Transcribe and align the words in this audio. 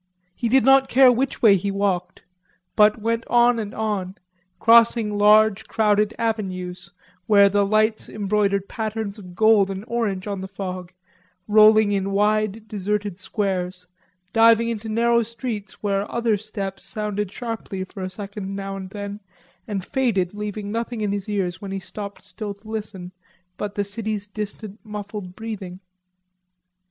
He 0.33 0.49
did 0.49 0.65
not 0.65 0.89
care 0.89 1.11
which 1.11 1.43
way 1.43 1.55
he 1.55 1.69
walked, 1.69 2.23
but 2.75 2.99
went 2.99 3.23
on 3.27 3.59
and 3.59 3.71
on, 3.71 4.15
crossing 4.59 5.15
large 5.15 5.67
crowded 5.67 6.15
avenues 6.17 6.91
where 7.27 7.49
the 7.49 7.63
lights 7.63 8.09
embroidered 8.09 8.67
patterns 8.67 9.19
of 9.19 9.35
gold 9.35 9.69
and 9.69 9.85
orange 9.87 10.25
on 10.25 10.41
the 10.41 10.47
fog, 10.47 10.91
rolling 11.47 11.91
in 11.91 12.09
wide 12.13 12.67
deserted 12.67 13.19
squares, 13.19 13.85
diving 14.33 14.69
into 14.69 14.89
narrow 14.89 15.21
streets 15.21 15.83
where 15.83 16.11
other 16.11 16.35
steps 16.35 16.83
sounded 16.83 17.31
sharply 17.31 17.83
for 17.83 18.01
a 18.01 18.09
second 18.09 18.55
now 18.55 18.75
and 18.75 18.89
then 18.89 19.19
and 19.67 19.85
faded 19.85 20.33
leaving 20.33 20.71
nothing 20.71 21.01
in 21.01 21.11
his 21.11 21.29
ears 21.29 21.61
when 21.61 21.69
he 21.71 21.79
stopped 21.79 22.23
still 22.23 22.55
to 22.55 22.67
listen 22.67 23.11
but 23.55 23.75
the 23.75 23.83
city's 23.83 24.25
distant 24.27 24.79
muffled 24.83 25.35
breathing. 25.35 25.79